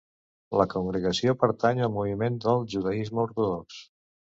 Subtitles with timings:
[0.61, 3.83] La congregació pertany al moviment del judaisme ortodox.